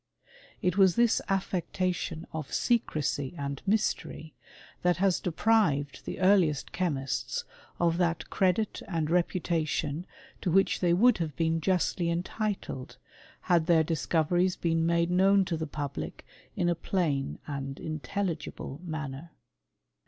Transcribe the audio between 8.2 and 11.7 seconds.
credit and reputation to which they would have beiilt